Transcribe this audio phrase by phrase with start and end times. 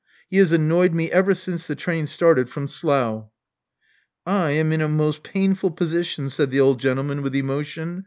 [0.31, 3.25] He has annoyed me ever since the train started from Slough."
[4.25, 7.99] I am in a most painful position," said the old gentleman, with emotion.